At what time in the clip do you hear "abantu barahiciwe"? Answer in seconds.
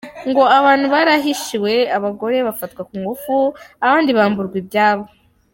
0.57-1.73